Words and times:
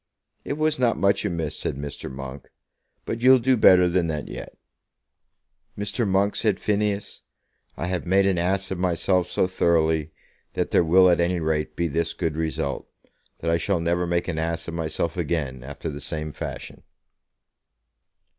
"It 0.43 0.53
was 0.53 0.79
not 0.79 0.97
much 0.97 1.25
amiss," 1.25 1.55
said 1.59 1.75
Mr. 1.75 2.11
Monk; 2.11 2.49
"but 3.05 3.21
you'll 3.21 3.37
do 3.37 3.55
better 3.55 3.87
than 3.87 4.07
that 4.07 4.27
yet." 4.27 4.57
"Mr. 5.77 6.07
Monk," 6.07 6.35
said 6.35 6.59
Phineas, 6.59 7.21
"I 7.77 7.85
have 7.85 8.07
made 8.07 8.25
an 8.25 8.39
ass 8.39 8.71
of 8.71 8.79
myself 8.79 9.27
so 9.27 9.45
thoroughly, 9.45 10.09
that 10.53 10.71
there 10.71 10.83
will 10.83 11.07
at 11.07 11.19
any 11.21 11.39
rate 11.39 11.75
be 11.75 11.87
this 11.87 12.15
good 12.15 12.35
result, 12.35 12.89
that 13.41 13.51
I 13.51 13.59
shall 13.59 13.79
never 13.79 14.07
make 14.07 14.27
an 14.27 14.39
ass 14.39 14.67
of 14.67 14.73
myself 14.73 15.17
again 15.17 15.63
after 15.63 15.87
the 15.87 16.01
same 16.01 16.31
fashion." 16.31 16.81